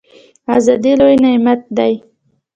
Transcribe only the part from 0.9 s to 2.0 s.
لوی نعمت دی